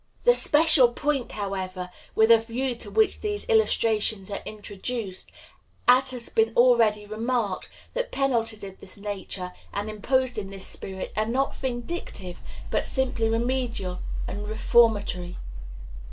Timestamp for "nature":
8.97-9.53